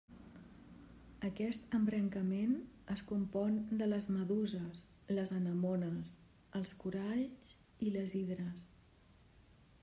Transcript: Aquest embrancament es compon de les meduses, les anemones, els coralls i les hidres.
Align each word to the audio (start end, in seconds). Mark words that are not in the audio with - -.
Aquest 1.27 1.75
embrancament 1.79 2.55
es 2.95 3.03
compon 3.11 3.59
de 3.83 3.89
les 3.91 4.07
meduses, 4.15 4.81
les 5.19 5.35
anemones, 5.41 6.15
els 6.61 6.73
coralls 6.87 7.55
i 7.89 7.93
les 7.99 8.17
hidres. 8.23 8.67